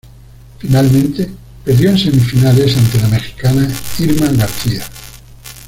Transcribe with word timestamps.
Finalmente, 0.57 1.29
perdió 1.63 1.91
en 1.91 1.97
semifinales 1.99 2.75
ante 2.75 2.99
la 3.01 3.07
mexicana 3.09 3.69
Irma 3.99 4.29
García. 4.29 4.81